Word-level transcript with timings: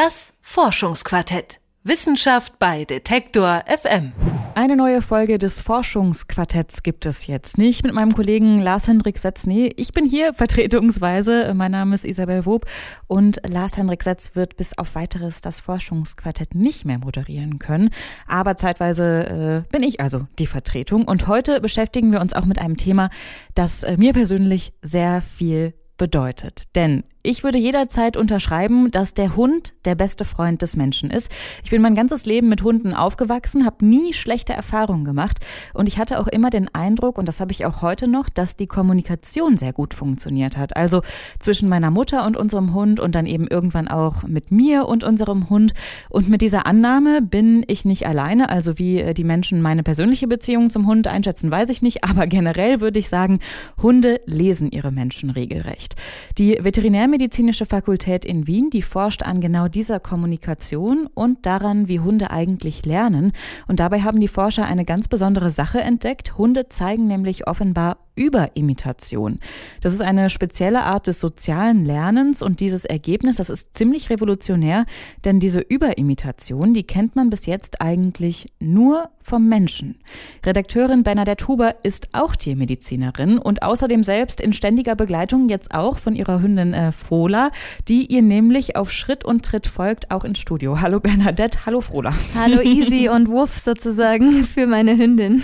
Das 0.00 0.32
Forschungsquartett. 0.42 1.58
Wissenschaft 1.82 2.60
bei 2.60 2.84
Detektor 2.84 3.64
FM. 3.66 4.12
Eine 4.54 4.76
neue 4.76 5.02
Folge 5.02 5.38
des 5.38 5.60
Forschungsquartetts 5.60 6.84
gibt 6.84 7.04
es 7.04 7.26
jetzt 7.26 7.58
nicht 7.58 7.82
mit 7.82 7.92
meinem 7.92 8.14
Kollegen 8.14 8.60
Lars-Hendrik 8.60 9.18
Setz. 9.18 9.44
Nee, 9.44 9.72
ich 9.74 9.92
bin 9.92 10.04
hier 10.04 10.34
vertretungsweise. 10.34 11.52
Mein 11.52 11.72
Name 11.72 11.96
ist 11.96 12.04
Isabel 12.04 12.46
Wob 12.46 12.66
und 13.08 13.40
Lars-Hendrik 13.44 14.04
Setz 14.04 14.36
wird 14.36 14.56
bis 14.56 14.78
auf 14.78 14.94
weiteres 14.94 15.40
das 15.40 15.58
Forschungsquartett 15.58 16.54
nicht 16.54 16.84
mehr 16.84 17.00
moderieren 17.00 17.58
können. 17.58 17.90
Aber 18.28 18.54
zeitweise 18.54 19.64
äh, 19.66 19.72
bin 19.72 19.82
ich 19.82 20.00
also 20.00 20.28
die 20.38 20.46
Vertretung 20.46 21.08
und 21.08 21.26
heute 21.26 21.60
beschäftigen 21.60 22.12
wir 22.12 22.20
uns 22.20 22.34
auch 22.34 22.44
mit 22.44 22.60
einem 22.60 22.76
Thema, 22.76 23.10
das 23.56 23.82
äh, 23.82 23.96
mir 23.96 24.12
persönlich 24.12 24.72
sehr 24.80 25.22
viel 25.22 25.74
bedeutet. 25.96 26.62
Denn 26.76 27.02
ich 27.28 27.44
würde 27.44 27.58
jederzeit 27.58 28.16
unterschreiben, 28.16 28.90
dass 28.90 29.12
der 29.12 29.36
Hund 29.36 29.74
der 29.84 29.94
beste 29.94 30.24
Freund 30.24 30.62
des 30.62 30.76
Menschen 30.76 31.10
ist. 31.10 31.30
Ich 31.62 31.68
bin 31.68 31.82
mein 31.82 31.94
ganzes 31.94 32.24
Leben 32.24 32.48
mit 32.48 32.62
Hunden 32.62 32.94
aufgewachsen, 32.94 33.66
habe 33.66 33.84
nie 33.84 34.14
schlechte 34.14 34.54
Erfahrungen 34.54 35.04
gemacht 35.04 35.36
und 35.74 35.88
ich 35.88 35.98
hatte 35.98 36.20
auch 36.20 36.26
immer 36.26 36.48
den 36.48 36.74
Eindruck, 36.74 37.18
und 37.18 37.28
das 37.28 37.38
habe 37.40 37.52
ich 37.52 37.66
auch 37.66 37.82
heute 37.82 38.08
noch, 38.08 38.30
dass 38.30 38.56
die 38.56 38.66
Kommunikation 38.66 39.58
sehr 39.58 39.74
gut 39.74 39.92
funktioniert 39.92 40.56
hat. 40.56 40.74
Also 40.74 41.02
zwischen 41.38 41.68
meiner 41.68 41.90
Mutter 41.90 42.24
und 42.24 42.38
unserem 42.38 42.72
Hund 42.72 42.98
und 42.98 43.14
dann 43.14 43.26
eben 43.26 43.46
irgendwann 43.46 43.88
auch 43.88 44.22
mit 44.22 44.50
mir 44.50 44.86
und 44.86 45.04
unserem 45.04 45.50
Hund. 45.50 45.74
Und 46.08 46.30
mit 46.30 46.40
dieser 46.40 46.64
Annahme 46.64 47.20
bin 47.20 47.62
ich 47.66 47.84
nicht 47.84 48.06
alleine. 48.06 48.48
Also 48.48 48.78
wie 48.78 49.00
äh, 49.00 49.12
die 49.12 49.24
Menschen 49.24 49.60
meine 49.60 49.82
persönliche 49.82 50.28
Beziehung 50.28 50.70
zum 50.70 50.86
Hund 50.86 51.06
einschätzen, 51.06 51.50
weiß 51.50 51.68
ich 51.68 51.82
nicht. 51.82 52.04
Aber 52.08 52.26
generell 52.26 52.80
würde 52.80 52.98
ich 52.98 53.10
sagen, 53.10 53.40
Hunde 53.82 54.22
lesen 54.24 54.70
ihre 54.70 54.92
Menschen 54.92 55.28
regelrecht. 55.28 55.94
Die 56.38 56.58
Veterinär 56.62 57.06
Veterinärmedizinische 57.18 57.66
Fakultät 57.66 58.24
in 58.24 58.46
Wien, 58.46 58.70
die 58.70 58.82
forscht 58.82 59.24
an 59.24 59.40
genau 59.40 59.66
dieser 59.66 59.98
Kommunikation 59.98 61.08
und 61.12 61.46
daran, 61.46 61.88
wie 61.88 61.98
Hunde 61.98 62.30
eigentlich 62.30 62.86
lernen. 62.86 63.32
Und 63.66 63.80
dabei 63.80 64.02
haben 64.02 64.20
die 64.20 64.28
Forscher 64.28 64.64
eine 64.64 64.84
ganz 64.84 65.08
besondere 65.08 65.50
Sache 65.50 65.80
entdeckt. 65.80 66.38
Hunde 66.38 66.68
zeigen 66.68 67.08
nämlich 67.08 67.48
offenbar 67.48 67.98
Überimitation. 68.18 69.38
Das 69.80 69.92
ist 69.92 70.02
eine 70.02 70.28
spezielle 70.28 70.82
Art 70.82 71.06
des 71.06 71.20
sozialen 71.20 71.86
Lernens 71.86 72.42
und 72.42 72.60
dieses 72.60 72.84
Ergebnis, 72.84 73.36
das 73.36 73.48
ist 73.48 73.76
ziemlich 73.76 74.10
revolutionär, 74.10 74.84
denn 75.24 75.40
diese 75.40 75.60
Überimitation, 75.60 76.74
die 76.74 76.82
kennt 76.82 77.16
man 77.16 77.30
bis 77.30 77.46
jetzt 77.46 77.80
eigentlich 77.80 78.52
nur 78.58 79.10
vom 79.28 79.48
Menschen. 79.48 79.96
Redakteurin 80.44 81.02
Bernadette 81.02 81.46
Huber 81.46 81.76
ist 81.82 82.08
auch 82.12 82.34
Tiermedizinerin 82.34 83.38
und 83.38 83.62
außerdem 83.62 84.02
selbst 84.02 84.40
in 84.40 84.52
ständiger 84.52 84.96
Begleitung 84.96 85.48
jetzt 85.48 85.74
auch 85.74 85.98
von 85.98 86.16
ihrer 86.16 86.42
Hündin 86.42 86.72
äh, 86.72 86.92
Frola, 86.92 87.50
die 87.88 88.06
ihr 88.06 88.22
nämlich 88.22 88.76
auf 88.76 88.90
Schritt 88.90 89.24
und 89.24 89.44
Tritt 89.44 89.66
folgt, 89.66 90.10
auch 90.10 90.24
ins 90.24 90.38
Studio. 90.38 90.80
Hallo 90.80 90.98
Bernadette, 90.98 91.66
hallo 91.66 91.80
Frola. 91.80 92.12
Hallo 92.34 92.60
Easy 92.62 93.08
und 93.08 93.28
Wuff 93.28 93.58
sozusagen 93.58 94.44
für 94.44 94.66
meine 94.66 94.96
Hündin. 94.96 95.42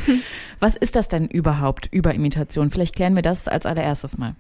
Was 0.61 0.75
ist 0.75 0.97
das 0.97 1.09
denn 1.09 1.27
überhaupt, 1.27 1.89
Überimitation? 1.93 2.64
Vielleicht 2.71 2.97
klären 2.97 3.15
wir 3.15 3.23
das 3.23 3.49
als 3.49 3.67
allererstes 3.67 4.19
mal. 4.19 4.35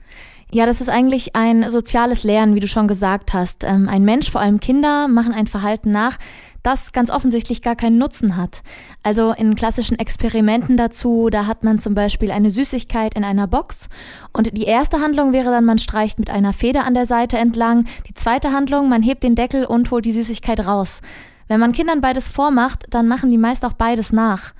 Ja, 0.50 0.66
das 0.66 0.80
ist 0.80 0.88
eigentlich 0.88 1.34
ein 1.34 1.68
soziales 1.70 2.22
Lernen, 2.22 2.54
wie 2.54 2.60
du 2.60 2.68
schon 2.68 2.86
gesagt 2.86 3.32
hast. 3.32 3.64
Ähm, 3.64 3.88
ein 3.88 4.04
Mensch, 4.04 4.30
vor 4.30 4.40
allem 4.40 4.60
Kinder, 4.60 5.08
machen 5.08 5.32
ein 5.32 5.46
Verhalten 5.46 5.90
nach, 5.90 6.16
das 6.62 6.92
ganz 6.92 7.10
offensichtlich 7.10 7.60
gar 7.60 7.76
keinen 7.76 7.98
Nutzen 7.98 8.36
hat. 8.36 8.62
Also 9.02 9.32
in 9.32 9.54
klassischen 9.54 9.98
Experimenten 9.98 10.76
dazu, 10.76 11.28
da 11.30 11.46
hat 11.46 11.64
man 11.64 11.78
zum 11.78 11.94
Beispiel 11.94 12.30
eine 12.30 12.50
Süßigkeit 12.50 13.14
in 13.14 13.24
einer 13.24 13.46
Box 13.46 13.88
und 14.32 14.56
die 14.56 14.64
erste 14.64 15.00
Handlung 15.00 15.32
wäre 15.32 15.50
dann, 15.50 15.64
man 15.64 15.78
streicht 15.78 16.18
mit 16.18 16.30
einer 16.30 16.52
Feder 16.52 16.84
an 16.84 16.94
der 16.94 17.06
Seite 17.06 17.36
entlang. 17.36 17.86
Die 18.08 18.14
zweite 18.14 18.52
Handlung, 18.52 18.88
man 18.88 19.02
hebt 19.02 19.24
den 19.24 19.34
Deckel 19.34 19.64
und 19.64 19.90
holt 19.90 20.04
die 20.04 20.12
Süßigkeit 20.12 20.66
raus. 20.66 21.02
Wenn 21.48 21.60
man 21.60 21.72
Kindern 21.72 22.00
beides 22.00 22.28
vormacht, 22.28 22.84
dann 22.90 23.08
machen 23.08 23.30
die 23.30 23.38
meist 23.38 23.64
auch 23.64 23.74
beides 23.74 24.12
nach. 24.12 24.54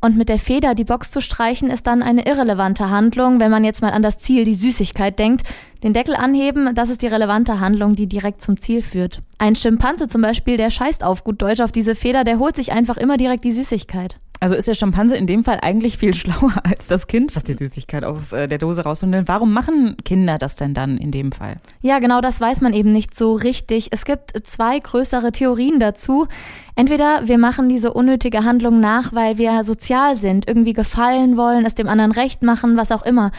Und 0.00 0.16
mit 0.16 0.28
der 0.28 0.38
Feder 0.38 0.74
die 0.74 0.84
Box 0.84 1.10
zu 1.10 1.20
streichen, 1.20 1.70
ist 1.70 1.86
dann 1.86 2.02
eine 2.02 2.26
irrelevante 2.26 2.90
Handlung, 2.90 3.40
wenn 3.40 3.50
man 3.50 3.64
jetzt 3.64 3.82
mal 3.82 3.92
an 3.92 4.02
das 4.02 4.18
Ziel, 4.18 4.44
die 4.44 4.54
Süßigkeit 4.54 5.18
denkt. 5.18 5.42
Den 5.82 5.92
Deckel 5.92 6.14
anheben, 6.14 6.74
das 6.74 6.90
ist 6.90 7.02
die 7.02 7.06
relevante 7.06 7.60
Handlung, 7.60 7.94
die 7.94 8.06
direkt 8.06 8.42
zum 8.42 8.58
Ziel 8.58 8.82
führt. 8.82 9.22
Ein 9.38 9.56
Schimpanse 9.56 10.08
zum 10.08 10.22
Beispiel, 10.22 10.56
der 10.56 10.70
scheißt 10.70 11.04
auf 11.04 11.24
gut 11.24 11.40
Deutsch 11.42 11.60
auf 11.60 11.72
diese 11.72 11.94
Feder, 11.94 12.24
der 12.24 12.38
holt 12.38 12.56
sich 12.56 12.72
einfach 12.72 12.96
immer 12.96 13.16
direkt 13.16 13.44
die 13.44 13.52
Süßigkeit. 13.52 14.18
Also 14.40 14.54
ist 14.54 14.68
der 14.68 14.74
Schimpanse 14.74 15.16
in 15.16 15.26
dem 15.26 15.44
Fall 15.44 15.58
eigentlich 15.62 15.98
viel 15.98 16.14
schlauer 16.14 16.54
als 16.64 16.86
das 16.88 17.06
Kind, 17.06 17.34
was 17.34 17.44
die 17.44 17.54
Süßigkeit 17.54 18.04
aus 18.04 18.32
äh, 18.32 18.48
der 18.48 18.58
Dose 18.58 18.82
rausholt. 18.82 19.28
Warum 19.28 19.52
machen 19.52 19.96
Kinder 20.04 20.38
das 20.38 20.56
denn 20.56 20.74
dann 20.74 20.98
in 20.98 21.10
dem 21.10 21.32
Fall? 21.32 21.56
Ja, 21.82 21.98
genau 21.98 22.20
das 22.20 22.40
weiß 22.40 22.60
man 22.60 22.72
eben 22.72 22.92
nicht 22.92 23.16
so 23.16 23.34
richtig. 23.34 23.88
Es 23.92 24.04
gibt 24.04 24.32
zwei 24.46 24.78
größere 24.78 25.32
Theorien 25.32 25.80
dazu. 25.80 26.26
Entweder 26.74 27.26
wir 27.26 27.38
machen 27.38 27.68
diese 27.68 27.92
unnötige 27.92 28.44
Handlung 28.44 28.80
nach, 28.80 29.12
weil 29.12 29.38
wir 29.38 29.64
sozial 29.64 30.16
sind, 30.16 30.46
irgendwie 30.48 30.72
gefallen 30.72 31.36
wollen, 31.36 31.64
es 31.64 31.74
dem 31.74 31.88
anderen 31.88 32.12
recht 32.12 32.42
machen, 32.42 32.76
was 32.76 32.92
auch 32.92 33.04
immer. 33.04 33.30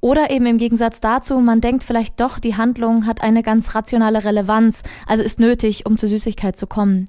Oder 0.00 0.30
eben 0.30 0.46
im 0.46 0.58
Gegensatz 0.58 1.00
dazu, 1.00 1.38
man 1.40 1.60
denkt 1.60 1.82
vielleicht 1.82 2.20
doch, 2.20 2.38
die 2.38 2.56
Handlung 2.56 3.06
hat 3.06 3.20
eine 3.20 3.42
ganz 3.42 3.74
rationale 3.74 4.24
Relevanz, 4.24 4.82
also 5.06 5.24
ist 5.24 5.40
nötig, 5.40 5.86
um 5.86 5.98
zur 5.98 6.08
Süßigkeit 6.08 6.56
zu 6.56 6.68
kommen. 6.68 7.08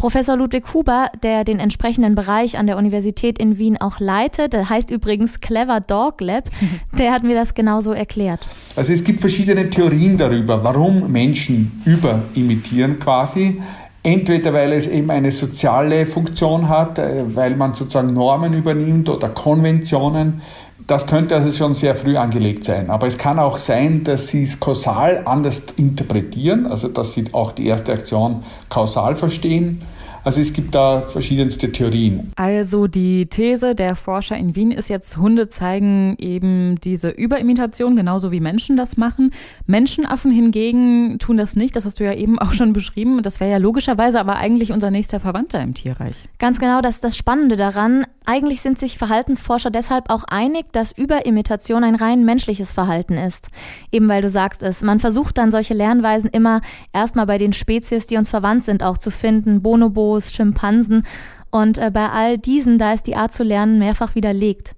Professor 0.00 0.36
Ludwig 0.36 0.74
Huber, 0.74 1.10
der 1.24 1.42
den 1.42 1.58
entsprechenden 1.58 2.14
Bereich 2.14 2.56
an 2.56 2.68
der 2.68 2.76
Universität 2.76 3.36
in 3.36 3.58
Wien 3.58 3.80
auch 3.80 3.98
leitet, 3.98 4.52
der 4.52 4.70
heißt 4.70 4.92
übrigens 4.92 5.40
Clever 5.40 5.80
Dog 5.80 6.20
Lab, 6.20 6.44
der 6.96 7.10
hat 7.10 7.24
mir 7.24 7.34
das 7.34 7.52
genauso 7.52 7.90
erklärt. 7.90 8.46
Also 8.76 8.92
es 8.92 9.02
gibt 9.02 9.18
verschiedene 9.18 9.68
Theorien 9.68 10.16
darüber, 10.16 10.62
warum 10.62 11.10
Menschen 11.10 11.82
überimitieren 11.84 13.00
quasi. 13.00 13.60
Entweder 14.04 14.52
weil 14.52 14.72
es 14.72 14.86
eben 14.86 15.10
eine 15.10 15.32
soziale 15.32 16.06
Funktion 16.06 16.68
hat, 16.68 17.00
äh, 17.00 17.24
weil 17.34 17.56
man 17.56 17.74
sozusagen 17.74 18.12
Normen 18.12 18.54
übernimmt 18.54 19.08
oder 19.08 19.30
Konventionen. 19.30 20.42
Das 20.86 21.06
könnte 21.06 21.34
also 21.34 21.52
schon 21.52 21.74
sehr 21.74 21.94
früh 21.94 22.16
angelegt 22.16 22.64
sein. 22.64 22.88
Aber 22.88 23.06
es 23.06 23.18
kann 23.18 23.38
auch 23.38 23.58
sein, 23.58 24.04
dass 24.04 24.28
sie 24.28 24.44
es 24.44 24.58
kausal 24.58 25.22
anders 25.24 25.62
interpretieren, 25.76 26.66
also 26.66 26.88
dass 26.88 27.14
sie 27.14 27.24
auch 27.32 27.52
die 27.52 27.66
erste 27.66 27.92
Aktion 27.92 28.42
kausal 28.68 29.14
verstehen. 29.14 29.82
Also 30.28 30.42
es 30.42 30.52
gibt 30.52 30.74
da 30.74 31.00
verschiedenste 31.00 31.72
Theorien. 31.72 32.32
Also 32.36 32.86
die 32.86 33.24
These 33.30 33.74
der 33.74 33.96
Forscher 33.96 34.36
in 34.36 34.54
Wien 34.54 34.72
ist 34.72 34.90
jetzt, 34.90 35.16
Hunde 35.16 35.48
zeigen 35.48 36.16
eben 36.18 36.78
diese 36.84 37.08
Überimitation, 37.08 37.96
genauso 37.96 38.30
wie 38.30 38.40
Menschen 38.40 38.76
das 38.76 38.98
machen. 38.98 39.30
Menschenaffen 39.64 40.30
hingegen 40.30 41.18
tun 41.18 41.38
das 41.38 41.56
nicht, 41.56 41.76
das 41.76 41.86
hast 41.86 41.98
du 41.98 42.04
ja 42.04 42.12
eben 42.12 42.38
auch 42.38 42.52
schon 42.52 42.74
beschrieben. 42.74 43.22
Das 43.22 43.40
wäre 43.40 43.52
ja 43.52 43.56
logischerweise 43.56 44.20
aber 44.20 44.36
eigentlich 44.36 44.70
unser 44.70 44.90
nächster 44.90 45.18
Verwandter 45.18 45.62
im 45.62 45.72
Tierreich. 45.72 46.14
Ganz 46.38 46.58
genau, 46.60 46.82
das 46.82 46.96
ist 46.96 47.04
das 47.04 47.16
Spannende 47.16 47.56
daran. 47.56 48.04
Eigentlich 48.26 48.60
sind 48.60 48.78
sich 48.78 48.98
Verhaltensforscher 48.98 49.70
deshalb 49.70 50.10
auch 50.10 50.24
einig, 50.24 50.66
dass 50.72 50.92
Überimitation 50.92 51.82
ein 51.82 51.94
rein 51.94 52.26
menschliches 52.26 52.72
Verhalten 52.72 53.14
ist. 53.14 53.48
Eben 53.90 54.06
weil 54.08 54.20
du 54.20 54.28
sagst 54.28 54.62
es, 54.62 54.82
man 54.82 55.00
versucht 55.00 55.38
dann 55.38 55.50
solche 55.50 55.72
Lernweisen 55.72 56.28
immer 56.28 56.60
erstmal 56.92 57.24
bei 57.24 57.38
den 57.38 57.54
Spezies, 57.54 58.06
die 58.06 58.18
uns 58.18 58.28
verwandt 58.28 58.64
sind, 58.64 58.82
auch 58.82 58.98
zu 58.98 59.10
finden. 59.10 59.62
Bonobos, 59.62 60.17
Bonobos, 60.18 60.32
Schimpansen. 60.32 61.02
Und 61.50 61.78
äh, 61.78 61.90
bei 61.92 62.10
all 62.10 62.38
diesen, 62.38 62.78
da 62.78 62.92
ist 62.92 63.06
die 63.06 63.16
Art 63.16 63.32
zu 63.32 63.42
lernen 63.42 63.78
mehrfach 63.78 64.14
widerlegt. 64.14 64.74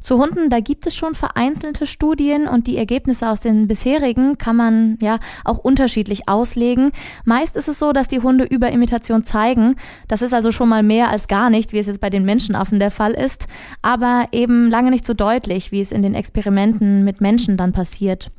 Zu 0.00 0.18
Hunden, 0.18 0.48
da 0.48 0.60
gibt 0.60 0.86
es 0.86 0.94
schon 0.94 1.14
vereinzelte 1.14 1.84
Studien 1.84 2.46
und 2.46 2.66
die 2.66 2.78
Ergebnisse 2.78 3.28
aus 3.28 3.40
den 3.40 3.66
bisherigen 3.66 4.38
kann 4.38 4.56
man 4.56 4.96
ja 5.02 5.18
auch 5.44 5.58
unterschiedlich 5.58 6.28
auslegen. 6.28 6.92
Meist 7.24 7.56
ist 7.56 7.68
es 7.68 7.78
so, 7.78 7.92
dass 7.92 8.08
die 8.08 8.20
Hunde 8.20 8.44
Überimitation 8.44 9.24
zeigen. 9.24 9.74
Das 10.06 10.22
ist 10.22 10.32
also 10.32 10.50
schon 10.50 10.68
mal 10.68 10.84
mehr 10.84 11.10
als 11.10 11.26
gar 11.28 11.50
nicht, 11.50 11.72
wie 11.72 11.78
es 11.78 11.88
jetzt 11.88 12.00
bei 12.00 12.10
den 12.10 12.24
Menschenaffen 12.24 12.78
der 12.78 12.92
Fall 12.92 13.12
ist, 13.12 13.48
aber 13.82 14.28
eben 14.32 14.70
lange 14.70 14.90
nicht 14.90 15.04
so 15.04 15.14
deutlich, 15.14 15.72
wie 15.72 15.80
es 15.80 15.92
in 15.92 16.02
den 16.02 16.14
Experimenten 16.14 17.04
mit 17.04 17.20
Menschen 17.20 17.56
dann 17.56 17.72
passiert. 17.72 18.30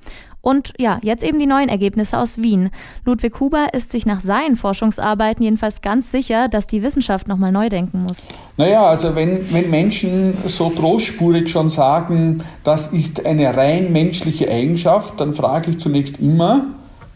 Und 0.41 0.73
ja, 0.77 0.99
jetzt 1.03 1.23
eben 1.23 1.39
die 1.39 1.45
neuen 1.45 1.69
Ergebnisse 1.69 2.17
aus 2.17 2.37
Wien. 2.37 2.69
Ludwig 3.05 3.39
Huber 3.39 3.73
ist 3.73 3.91
sich 3.91 4.05
nach 4.05 4.21
seinen 4.21 4.55
Forschungsarbeiten 4.55 5.43
jedenfalls 5.43 5.81
ganz 5.81 6.11
sicher, 6.11 6.47
dass 6.47 6.65
die 6.65 6.81
Wissenschaft 6.81 7.27
nochmal 7.27 7.51
neu 7.51 7.69
denken 7.69 8.03
muss. 8.03 8.17
Naja, 8.55 8.83
also 8.85 9.15
wenn, 9.15 9.51
wenn 9.53 9.69
Menschen 9.69 10.37
so 10.45 10.69
großspurig 10.69 11.49
schon 11.49 11.69
sagen, 11.69 12.43
das 12.63 12.93
ist 12.93 13.25
eine 13.25 13.55
rein 13.55 13.91
menschliche 13.91 14.49
Eigenschaft, 14.49 15.19
dann 15.19 15.33
frage 15.33 15.71
ich 15.71 15.79
zunächst 15.79 16.19
immer 16.19 16.67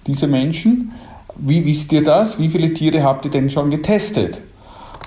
diese 0.05 0.27
Menschen, 0.27 0.91
wie 1.37 1.65
wisst 1.65 1.91
ihr 1.93 2.03
das? 2.03 2.39
Wie 2.39 2.49
viele 2.49 2.73
Tiere 2.73 3.03
habt 3.03 3.25
ihr 3.25 3.31
denn 3.31 3.49
schon 3.49 3.69
getestet? 3.71 4.39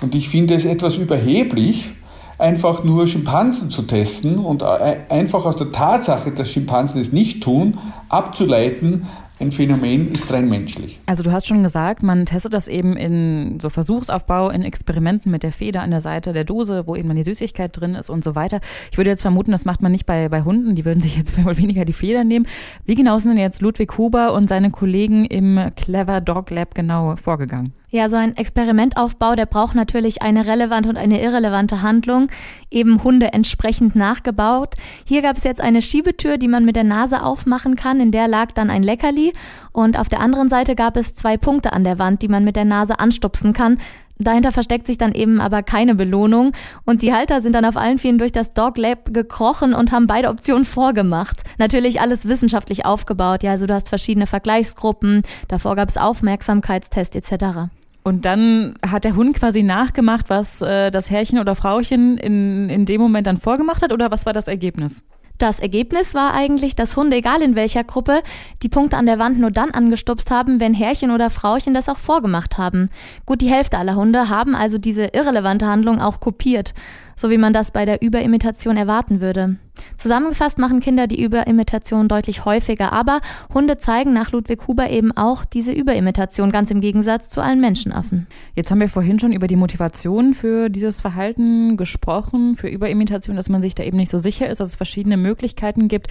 Und 0.01 0.13
ich 0.13 0.29
finde 0.29 0.55
es 0.55 0.65
etwas 0.65 0.97
überheblich, 0.97 1.91
einfach 2.37 2.83
nur 2.83 3.07
Schimpansen 3.07 3.69
zu 3.69 3.83
testen 3.83 4.39
und 4.39 4.63
einfach 4.63 5.45
aus 5.45 5.55
der 5.55 5.71
Tatsache, 5.71 6.31
dass 6.31 6.51
Schimpansen 6.51 7.01
es 7.01 7.11
nicht 7.11 7.41
tun, 7.43 7.77
abzuleiten, 8.09 9.07
ein 9.39 9.51
Phänomen 9.51 10.11
ist 10.11 10.31
rein 10.31 10.49
menschlich. 10.49 10.99
Also 11.05 11.23
du 11.23 11.31
hast 11.31 11.45
schon 11.45 11.61
gesagt, 11.61 12.01
man 12.01 12.25
testet 12.25 12.53
das 12.53 12.67
eben 12.67 12.97
in 12.97 13.59
so 13.59 13.69
Versuchsaufbau, 13.69 14.49
in 14.49 14.63
Experimenten 14.63 15.31
mit 15.31 15.43
der 15.43 15.51
Feder 15.51 15.81
an 15.81 15.91
der 15.91 16.01
Seite 16.01 16.33
der 16.33 16.43
Dose, 16.43 16.87
wo 16.87 16.95
eben 16.95 17.07
dann 17.07 17.17
die 17.17 17.23
Süßigkeit 17.23 17.75
drin 17.79 17.93
ist 17.93 18.09
und 18.09 18.23
so 18.23 18.33
weiter. 18.33 18.59
Ich 18.91 18.97
würde 18.97 19.11
jetzt 19.11 19.21
vermuten, 19.21 19.51
das 19.51 19.65
macht 19.65 19.81
man 19.81 19.91
nicht 19.91 20.05
bei, 20.05 20.27
bei 20.29 20.41
Hunden, 20.41 20.75
die 20.75 20.85
würden 20.85 21.01
sich 21.01 21.17
jetzt 21.17 21.37
wohl 21.45 21.57
weniger 21.57 21.85
die 21.85 21.93
Feder 21.93 22.23
nehmen. 22.23 22.47
Wie 22.85 22.95
genau 22.95 23.19
sind 23.19 23.31
denn 23.31 23.39
jetzt 23.39 23.61
Ludwig 23.61 23.95
Huber 23.97 24.33
und 24.33 24.49
seine 24.49 24.71
Kollegen 24.71 25.25
im 25.25 25.71
Clever 25.75 26.19
Dog 26.19 26.49
Lab 26.49 26.73
genau 26.73 27.15
vorgegangen? 27.15 27.73
Ja, 27.89 28.09
so 28.09 28.17
ein 28.17 28.35
Experimentaufbau, 28.35 29.35
der 29.35 29.45
braucht 29.45 29.73
natürlich 29.73 30.21
eine 30.21 30.45
relevante 30.45 30.89
und 30.89 30.97
eine 30.97 31.21
irrelevante 31.21 31.81
Handlung, 31.81 32.27
eben 32.69 33.01
Hunde 33.01 33.31
entsprechend 33.31 33.95
nachgebaut. 33.95 34.75
Hier 35.05 35.21
gab 35.21 35.37
es 35.37 35.45
jetzt 35.45 35.61
eine 35.61 35.81
Schiebetür, 35.81 36.37
die 36.37 36.49
man 36.49 36.65
mit 36.65 36.75
der 36.75 36.83
Nase 36.83 37.23
aufmachen 37.23 37.77
kann, 37.77 38.01
in 38.01 38.11
der 38.11 38.27
lag 38.27 38.51
dann 38.51 38.69
ein 38.69 38.83
Leckerli 38.83 39.31
und 39.71 39.97
auf 39.97 40.09
der 40.09 40.19
anderen 40.19 40.49
Seite 40.49 40.75
gab 40.75 40.97
es 40.97 41.15
zwei 41.15 41.37
Punkte 41.37 41.71
an 41.71 41.85
der 41.85 41.97
Wand, 41.97 42.21
die 42.21 42.27
man 42.27 42.43
mit 42.43 42.57
der 42.57 42.65
Nase 42.65 42.99
anstupsen 42.99 43.53
kann. 43.53 43.77
Dahinter 44.19 44.51
versteckt 44.51 44.87
sich 44.87 44.97
dann 44.97 45.13
eben 45.13 45.39
aber 45.39 45.63
keine 45.63 45.95
Belohnung 45.95 46.53
und 46.85 47.01
die 47.01 47.13
Halter 47.13 47.41
sind 47.41 47.53
dann 47.53 47.65
auf 47.65 47.77
allen 47.77 47.99
Vieren 47.99 48.17
durch 48.17 48.31
das 48.31 48.53
Dog 48.53 48.77
Lab 48.77 49.13
gekrochen 49.13 49.73
und 49.73 49.91
haben 49.91 50.07
beide 50.07 50.29
Optionen 50.29 50.65
vorgemacht. 50.65 51.43
Natürlich 51.59 52.01
alles 52.01 52.27
wissenschaftlich 52.27 52.85
aufgebaut, 52.85 53.43
ja, 53.43 53.51
also 53.51 53.67
du 53.67 53.73
hast 53.73 53.89
verschiedene 53.89 54.27
Vergleichsgruppen, 54.27 55.23
davor 55.47 55.75
gab 55.75 55.89
es 55.89 55.97
Aufmerksamkeitstests 55.97 57.15
etc. 57.15 57.69
Und 58.03 58.23
dann 58.23 58.75
hat 58.89 59.03
der 59.03 59.17
Hund 59.17 59.37
quasi 59.37 59.63
nachgemacht, 59.63 60.29
was 60.29 60.61
äh, 60.61 60.91
das 60.91 61.09
Herrchen 61.09 61.39
oder 61.39 61.55
Frauchen 61.55 62.17
in, 62.17 62.69
in 62.69 62.85
dem 62.85 63.01
Moment 63.01 63.27
dann 63.27 63.37
vorgemacht 63.37 63.81
hat, 63.81 63.91
oder 63.91 64.09
was 64.11 64.25
war 64.25 64.31
das 64.31 64.47
Ergebnis? 64.47 65.03
Das 65.37 65.59
Ergebnis 65.59 66.15
war 66.15 66.33
eigentlich, 66.33 66.75
dass 66.75 66.95
Hunde, 66.95 67.17
egal 67.17 67.41
in 67.41 67.55
welcher 67.55 67.83
Gruppe, 67.83 68.21
die 68.63 68.69
Punkte 68.69 68.97
an 68.97 69.05
der 69.05 69.19
Wand 69.19 69.39
nur 69.39 69.51
dann 69.51 69.71
angestupst 69.71 70.31
haben, 70.31 70.59
wenn 70.59 70.73
Herrchen 70.73 71.11
oder 71.11 71.29
Frauchen 71.29 71.73
das 71.73 71.89
auch 71.89 71.99
vorgemacht 71.99 72.57
haben. 72.57 72.89
Gut 73.25 73.41
die 73.41 73.51
Hälfte 73.51 73.77
aller 73.77 73.95
Hunde 73.95 74.29
haben 74.29 74.55
also 74.55 74.77
diese 74.77 75.05
irrelevante 75.13 75.67
Handlung 75.67 76.01
auch 76.01 76.19
kopiert 76.19 76.73
so 77.17 77.29
wie 77.29 77.37
man 77.37 77.51
das 77.51 77.71
bei 77.71 77.83
der 77.83 78.01
Überimitation 78.01 78.77
erwarten 78.77 79.19
würde. 79.19 79.57
Zusammengefasst 79.95 80.57
machen 80.57 80.79
Kinder 80.79 81.07
die 81.07 81.21
Überimitation 81.21 82.07
deutlich 82.07 82.45
häufiger, 82.45 82.93
aber 82.93 83.21
Hunde 83.53 83.77
zeigen 83.77 84.13
nach 84.13 84.31
Ludwig 84.31 84.67
Huber 84.67 84.89
eben 84.89 85.11
auch 85.11 85.45
diese 85.45 85.71
Überimitation, 85.71 86.51
ganz 86.51 86.71
im 86.71 86.81
Gegensatz 86.81 87.29
zu 87.29 87.41
allen 87.41 87.61
Menschenaffen. 87.61 88.27
Jetzt 88.55 88.71
haben 88.71 88.79
wir 88.79 88.89
vorhin 88.89 89.19
schon 89.19 89.33
über 89.33 89.47
die 89.47 89.55
Motivation 89.55 90.33
für 90.33 90.69
dieses 90.69 91.01
Verhalten 91.01 91.77
gesprochen, 91.77 92.55
für 92.55 92.69
Überimitation, 92.69 93.35
dass 93.35 93.49
man 93.49 93.61
sich 93.61 93.75
da 93.75 93.83
eben 93.83 93.97
nicht 93.97 94.11
so 94.11 94.17
sicher 94.17 94.47
ist, 94.47 94.59
dass 94.59 94.69
es 94.69 94.75
verschiedene 94.75 95.17
Möglichkeiten 95.17 95.87
gibt. 95.87 96.07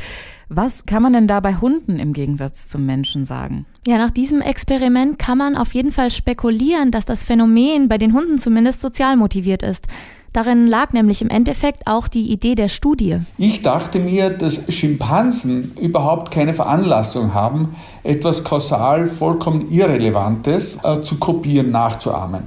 Was 0.48 0.86
kann 0.86 1.02
man 1.02 1.12
denn 1.12 1.28
da 1.28 1.40
bei 1.40 1.54
Hunden 1.56 1.98
im 1.98 2.12
Gegensatz 2.12 2.68
zum 2.68 2.86
Menschen 2.86 3.24
sagen? 3.24 3.66
Ja, 3.86 3.98
nach 3.98 4.10
diesem 4.10 4.40
Experiment 4.40 5.18
kann 5.18 5.38
man 5.38 5.56
auf 5.56 5.74
jeden 5.74 5.92
Fall 5.92 6.10
spekulieren, 6.10 6.90
dass 6.90 7.04
das 7.04 7.24
Phänomen 7.24 7.88
bei 7.88 7.98
den 7.98 8.12
Hunden 8.12 8.38
zumindest 8.38 8.80
sozial 8.80 9.16
motiviert 9.16 9.62
ist. 9.62 9.86
Darin 10.36 10.66
lag 10.66 10.92
nämlich 10.92 11.22
im 11.22 11.30
Endeffekt 11.30 11.86
auch 11.86 12.08
die 12.08 12.30
Idee 12.30 12.54
der 12.56 12.68
Studie. 12.68 13.20
Ich 13.38 13.62
dachte 13.62 13.98
mir, 13.98 14.28
dass 14.28 14.60
Schimpansen 14.68 15.72
überhaupt 15.80 16.30
keine 16.30 16.52
Veranlassung 16.52 17.32
haben, 17.32 17.74
etwas 18.02 18.44
kausal 18.44 19.06
vollkommen 19.06 19.70
Irrelevantes 19.70 20.76
äh, 20.84 21.00
zu 21.00 21.16
kopieren, 21.16 21.70
nachzuahmen. 21.70 22.42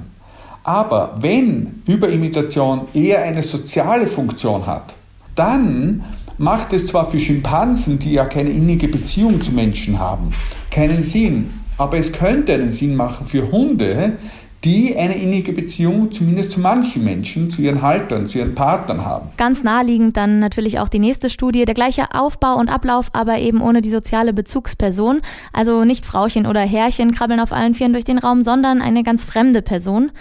Aber 0.64 1.16
wenn 1.20 1.82
Überimitation 1.88 2.82
eher 2.94 3.24
eine 3.24 3.42
soziale 3.42 4.06
Funktion 4.06 4.68
hat, 4.68 4.94
dann 5.34 6.04
macht 6.38 6.74
es 6.74 6.86
zwar 6.86 7.08
für 7.08 7.20
Schimpansen, 7.20 7.98
die 7.98 8.12
ja 8.12 8.26
keine 8.26 8.52
innige 8.52 8.88
Beziehung 8.88 9.42
zu 9.42 9.52
Menschen 9.52 9.98
haben, 9.98 10.30
keinen 10.70 11.02
Sinn. 11.02 11.56
Aber 11.80 11.98
es 11.98 12.12
könnte 12.12 12.54
einen 12.54 12.72
Sinn 12.72 12.96
machen 12.96 13.26
für 13.26 13.52
Hunde, 13.52 14.20
die 14.64 14.96
eine 14.98 15.16
innige 15.16 15.54
Beziehung 15.54 16.12
zumindest 16.12 16.52
zu 16.52 16.60
manchen 16.60 17.04
Menschen, 17.04 17.50
zu 17.50 17.62
ihren 17.62 17.82
Haltern, 17.82 18.28
zu 18.28 18.40
ihren 18.40 18.56
Partnern 18.56 19.06
haben. 19.06 19.30
Ganz 19.38 19.64
naheliegend 19.64 20.18
dann 20.18 20.40
natürlich 20.40 20.80
auch 20.80 20.90
die 20.90 21.00
nächste 21.00 21.30
Studie, 21.30 21.66
der 21.66 21.76
gleiche 21.76 22.14
Aufbau 22.14 22.56
und 22.56 22.70
Ablauf, 22.70 23.10
aber 23.14 23.40
eben 23.40 23.62
ohne 23.62 23.82
die 23.82 23.90
soziale 23.90 24.34
Bezugsperson. 24.34 25.22
Also 25.54 25.86
nicht 25.86 26.06
Frauchen 26.06 26.46
oder 26.46 26.62
Herrchen 26.62 27.14
krabbeln 27.14 27.40
auf 27.40 27.54
allen 27.54 27.74
Vieren 27.74 27.94
durch 27.94 28.06
den 28.06 28.18
Raum, 28.18 28.44
sondern 28.44 28.82
eine 28.82 29.04
ganz 29.04 29.24
fremde 29.24 29.62
Person. 29.62 30.12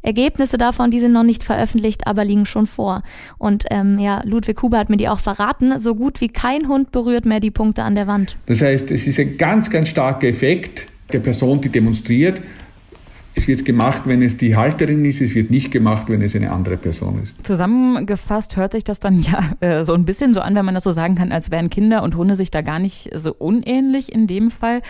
Ergebnisse 0.00 0.58
davon, 0.58 0.92
die 0.92 1.00
sind 1.00 1.12
noch 1.12 1.24
nicht 1.24 1.42
veröffentlicht, 1.42 2.06
aber 2.06 2.24
liegen 2.24 2.46
schon 2.46 2.68
vor. 2.68 3.02
Und 3.36 3.64
ähm, 3.70 3.98
ja, 3.98 4.22
Ludwig 4.24 4.62
Huber 4.62 4.78
hat 4.78 4.90
mir 4.90 4.96
die 4.96 5.08
auch 5.08 5.18
verraten. 5.18 5.78
So 5.80 5.96
gut 5.96 6.20
wie 6.20 6.28
kein 6.28 6.68
Hund 6.68 6.92
berührt 6.92 7.26
mehr 7.26 7.40
die 7.40 7.50
Punkte 7.50 7.82
an 7.82 7.96
der 7.96 8.06
Wand. 8.06 8.36
Das 8.46 8.62
heißt, 8.62 8.92
es 8.92 9.08
ist 9.08 9.18
ein 9.18 9.36
ganz, 9.36 9.70
ganz 9.70 9.88
starker 9.88 10.28
Effekt 10.28 10.86
der 11.12 11.18
Person, 11.18 11.60
die 11.60 11.68
demonstriert. 11.68 12.40
Es 13.38 13.46
wird 13.46 13.64
gemacht, 13.64 14.02
wenn 14.06 14.20
es 14.20 14.36
die 14.36 14.56
Halterin 14.56 15.04
ist, 15.04 15.20
es 15.20 15.36
wird 15.36 15.52
nicht 15.52 15.70
gemacht, 15.70 16.08
wenn 16.08 16.22
es 16.22 16.34
eine 16.34 16.50
andere 16.50 16.76
Person 16.76 17.22
ist. 17.22 17.36
Zusammengefasst 17.46 18.56
hört 18.56 18.72
sich 18.72 18.82
das 18.82 18.98
dann 18.98 19.20
ja 19.20 19.38
äh, 19.60 19.84
so 19.84 19.94
ein 19.94 20.04
bisschen 20.04 20.34
so 20.34 20.40
an, 20.40 20.56
wenn 20.56 20.64
man 20.64 20.74
das 20.74 20.82
so 20.82 20.90
sagen 20.90 21.14
kann, 21.14 21.30
als 21.30 21.52
wären 21.52 21.70
Kinder 21.70 22.02
und 22.02 22.16
Hunde 22.16 22.34
sich 22.34 22.50
da 22.50 22.62
gar 22.62 22.80
nicht 22.80 23.10
so 23.14 23.32
unähnlich 23.32 24.12
in 24.12 24.26
dem 24.26 24.50
Fall. 24.50 24.82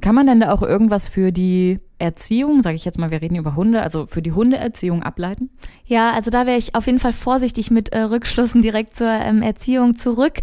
Kann 0.00 0.16
man 0.16 0.26
denn 0.26 0.40
da 0.40 0.52
auch 0.52 0.62
irgendwas 0.62 1.06
für 1.06 1.30
die 1.30 1.78
Erziehung, 1.98 2.62
sage 2.62 2.74
ich 2.74 2.84
jetzt 2.84 2.98
mal, 2.98 3.12
wir 3.12 3.22
reden 3.22 3.36
über 3.36 3.54
Hunde, 3.54 3.80
also 3.80 4.06
für 4.06 4.22
die 4.22 4.32
Hundeerziehung 4.32 5.04
ableiten? 5.04 5.48
Ja, 5.86 6.10
also 6.10 6.32
da 6.32 6.46
wäre 6.46 6.58
ich 6.58 6.74
auf 6.74 6.86
jeden 6.86 6.98
Fall 6.98 7.12
vorsichtig 7.12 7.70
mit 7.70 7.90
äh, 7.90 8.00
Rückschlüssen 8.00 8.60
direkt 8.60 8.96
zur 8.96 9.08
ähm, 9.08 9.40
Erziehung 9.40 9.96
zurück. 9.96 10.40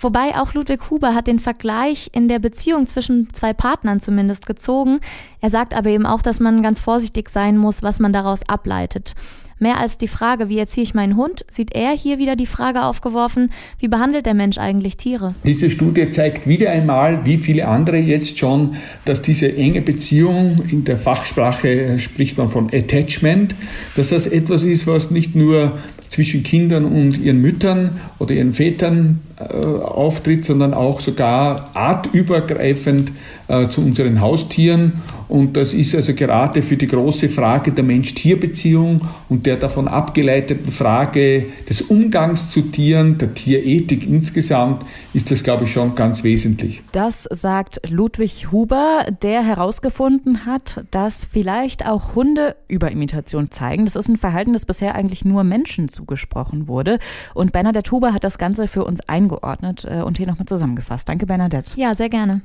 Wobei 0.00 0.36
auch 0.36 0.54
Ludwig 0.54 0.90
Huber 0.90 1.14
hat 1.14 1.26
den 1.26 1.40
Vergleich 1.40 2.10
in 2.12 2.28
der 2.28 2.38
Beziehung 2.38 2.86
zwischen 2.86 3.32
zwei 3.34 3.52
Partnern 3.52 4.00
zumindest 4.00 4.46
gezogen. 4.46 5.00
Er 5.40 5.50
sagt 5.50 5.74
aber 5.74 5.90
eben 5.90 6.06
auch, 6.06 6.22
dass 6.22 6.40
man 6.40 6.62
ganz 6.62 6.80
vorsichtig 6.80 7.28
sein 7.28 7.58
muss, 7.58 7.82
was 7.82 8.00
man 8.00 8.12
daraus 8.12 8.48
ableitet. 8.48 9.14
Mehr 9.62 9.78
als 9.78 9.98
die 9.98 10.08
Frage, 10.08 10.48
wie 10.48 10.58
erziehe 10.58 10.84
ich 10.84 10.94
meinen 10.94 11.16
Hund, 11.16 11.44
sieht 11.50 11.74
er 11.74 11.90
hier 11.90 12.18
wieder 12.18 12.34
die 12.34 12.46
Frage 12.46 12.82
aufgeworfen, 12.82 13.50
wie 13.78 13.88
behandelt 13.88 14.24
der 14.24 14.32
Mensch 14.32 14.56
eigentlich 14.56 14.96
Tiere? 14.96 15.34
Diese 15.44 15.68
Studie 15.68 16.08
zeigt 16.08 16.46
wieder 16.46 16.70
einmal, 16.70 17.26
wie 17.26 17.36
viele 17.36 17.68
andere 17.68 17.98
jetzt 17.98 18.38
schon, 18.38 18.76
dass 19.04 19.20
diese 19.20 19.54
enge 19.54 19.82
Beziehung, 19.82 20.62
in 20.70 20.84
der 20.84 20.96
Fachsprache 20.96 21.98
spricht 21.98 22.38
man 22.38 22.48
von 22.48 22.70
Attachment, 22.72 23.54
dass 23.96 24.08
das 24.08 24.26
etwas 24.26 24.62
ist, 24.62 24.86
was 24.86 25.10
nicht 25.10 25.34
nur 25.34 25.78
zwischen 26.10 26.42
Kindern 26.42 26.84
und 26.84 27.18
ihren 27.18 27.40
Müttern 27.40 28.00
oder 28.18 28.34
ihren 28.34 28.52
Vätern 28.52 29.20
äh, 29.38 29.44
auftritt, 29.44 30.44
sondern 30.44 30.74
auch 30.74 31.00
sogar 31.00 31.70
artübergreifend 31.72 33.12
äh, 33.48 33.68
zu 33.68 33.80
unseren 33.80 34.20
Haustieren. 34.20 34.94
Und 35.30 35.56
das 35.56 35.74
ist 35.74 35.94
also 35.94 36.12
gerade 36.12 36.60
für 36.60 36.76
die 36.76 36.88
große 36.88 37.28
Frage 37.28 37.70
der 37.70 37.84
Mensch-Tier-Beziehung 37.84 39.00
und 39.28 39.46
der 39.46 39.56
davon 39.56 39.86
abgeleiteten 39.86 40.72
Frage 40.72 41.46
des 41.68 41.82
Umgangs 41.82 42.50
zu 42.50 42.62
Tieren, 42.62 43.16
der 43.16 43.32
Tierethik 43.32 44.08
insgesamt, 44.08 44.84
ist 45.14 45.30
das, 45.30 45.44
glaube 45.44 45.64
ich, 45.64 45.72
schon 45.72 45.94
ganz 45.94 46.24
wesentlich. 46.24 46.82
Das 46.90 47.28
sagt 47.30 47.80
Ludwig 47.88 48.50
Huber, 48.50 49.06
der 49.22 49.44
herausgefunden 49.44 50.46
hat, 50.46 50.84
dass 50.90 51.24
vielleicht 51.24 51.86
auch 51.86 52.16
Hunde 52.16 52.56
Überimitation 52.66 53.52
zeigen. 53.52 53.84
Das 53.84 53.94
ist 53.94 54.08
ein 54.08 54.16
Verhalten, 54.16 54.52
das 54.52 54.66
bisher 54.66 54.96
eigentlich 54.96 55.24
nur 55.24 55.44
Menschen 55.44 55.88
zugesprochen 55.88 56.66
wurde. 56.66 56.98
Und 57.34 57.52
Bernadette 57.52 57.92
Huber 57.92 58.12
hat 58.12 58.24
das 58.24 58.36
Ganze 58.36 58.66
für 58.66 58.84
uns 58.84 59.00
eingeordnet 59.08 59.86
äh, 59.88 60.02
und 60.02 60.18
hier 60.18 60.26
nochmal 60.26 60.46
zusammengefasst. 60.46 61.08
Danke, 61.08 61.26
Bernadette. 61.26 61.72
Ja, 61.76 61.94
sehr 61.94 62.08
gerne. 62.08 62.40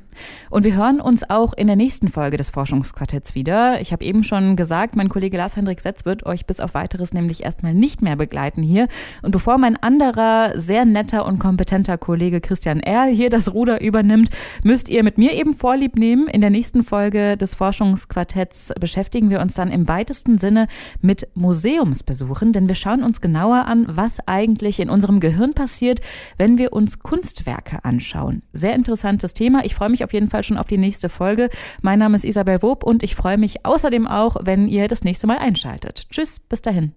Und 0.50 0.64
wir 0.64 0.76
hören 0.76 1.00
uns 1.00 1.28
auch 1.28 1.52
in 1.52 1.66
der 1.66 1.76
nächsten 1.76 2.08
Folge 2.08 2.36
des 2.36 2.50
Forschungsquartetts 2.76 3.34
wieder. 3.34 3.80
Ich 3.80 3.92
habe 3.92 4.04
eben 4.04 4.22
schon 4.22 4.56
gesagt, 4.56 4.96
mein 4.96 5.08
Kollege 5.08 5.36
Lars-Hendrik 5.36 5.80
Setz 5.80 6.04
wird 6.04 6.26
euch 6.26 6.46
bis 6.46 6.60
auf 6.60 6.74
weiteres 6.74 7.14
nämlich 7.14 7.42
erstmal 7.42 7.72
nicht 7.72 8.02
mehr 8.02 8.16
begleiten 8.16 8.62
hier. 8.62 8.88
Und 9.22 9.30
bevor 9.30 9.56
mein 9.58 9.76
anderer, 9.76 10.52
sehr 10.58 10.84
netter 10.84 11.24
und 11.24 11.38
kompetenter 11.38 11.96
Kollege 11.96 12.40
Christian 12.40 12.80
Erl 12.80 13.10
hier 13.10 13.30
das 13.30 13.52
Ruder 13.54 13.80
übernimmt, 13.80 14.30
müsst 14.62 14.88
ihr 14.88 15.02
mit 15.04 15.16
mir 15.16 15.32
eben 15.32 15.54
Vorlieb 15.54 15.96
nehmen. 15.96 16.28
In 16.28 16.40
der 16.40 16.50
nächsten 16.50 16.84
Folge 16.84 17.36
des 17.36 17.54
Forschungsquartetts 17.54 18.72
beschäftigen 18.78 19.30
wir 19.30 19.40
uns 19.40 19.54
dann 19.54 19.70
im 19.70 19.88
weitesten 19.88 20.38
Sinne 20.38 20.66
mit 21.00 21.28
Museumsbesuchen, 21.34 22.52
denn 22.52 22.68
wir 22.68 22.74
schauen 22.74 23.02
uns 23.02 23.20
genauer 23.20 23.66
an, 23.66 23.86
was 23.88 24.18
eigentlich 24.26 24.80
in 24.80 24.90
unserem 24.90 25.20
Gehirn 25.20 25.54
passiert, 25.54 26.00
wenn 26.36 26.58
wir 26.58 26.72
uns 26.72 26.98
Kunstwerke 26.98 27.84
anschauen. 27.84 28.42
Sehr 28.52 28.74
interessantes 28.74 29.32
Thema. 29.32 29.64
Ich 29.64 29.74
freue 29.74 29.88
mich 29.88 30.04
auf 30.04 30.12
jeden 30.12 30.28
Fall 30.28 30.42
schon 30.42 30.58
auf 30.58 30.66
die 30.66 30.78
nächste 30.78 31.08
Folge. 31.08 31.48
Mein 31.80 31.98
Name 31.98 32.16
ist 32.16 32.24
Isabel 32.24 32.62
Wob 32.66 32.82
und 32.82 33.04
ich 33.04 33.14
freue 33.14 33.38
mich 33.38 33.64
außerdem 33.64 34.08
auch, 34.08 34.36
wenn 34.40 34.66
ihr 34.66 34.88
das 34.88 35.04
nächste 35.04 35.28
Mal 35.28 35.38
einschaltet. 35.38 36.08
Tschüss, 36.10 36.40
bis 36.40 36.62
dahin. 36.62 36.94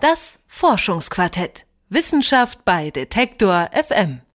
Das 0.00 0.38
Forschungsquartett. 0.46 1.66
Wissenschaft 1.88 2.64
bei 2.64 2.90
Detektor 2.90 3.68
FM. 3.72 4.22